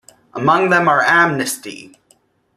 Among 0.33 0.71
them 0.71 0.89
are 0.89 1.03
Amnesty! 1.03 1.95